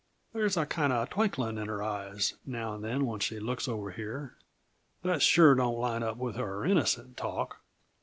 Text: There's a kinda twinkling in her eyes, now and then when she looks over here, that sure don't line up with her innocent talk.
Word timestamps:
There's 0.33 0.57
a 0.57 0.65
kinda 0.65 1.07
twinkling 1.11 1.59
in 1.59 1.67
her 1.67 1.83
eyes, 1.83 2.33
now 2.43 2.73
and 2.73 2.83
then 2.83 3.05
when 3.05 3.19
she 3.19 3.39
looks 3.39 3.67
over 3.67 3.91
here, 3.91 4.35
that 5.03 5.21
sure 5.21 5.53
don't 5.53 5.77
line 5.77 6.01
up 6.01 6.17
with 6.17 6.37
her 6.37 6.65
innocent 6.65 7.17
talk. 7.17 7.61